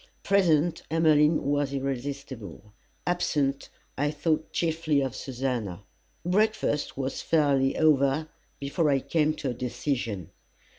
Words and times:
Present, 0.23 0.81
Emmeline 0.89 1.43
was 1.43 1.73
irresistible; 1.73 2.73
absent, 3.05 3.69
I 3.99 4.09
thought 4.09 4.51
chiefly 4.51 4.99
of 4.99 5.15
Susannah. 5.15 5.83
Breakfast 6.25 6.97
was 6.97 7.21
fairly 7.21 7.77
over 7.77 8.27
before 8.59 8.89
I 8.89 8.97
came 8.99 9.35
to 9.35 9.51
a 9.51 9.53
decision. 9.53 10.31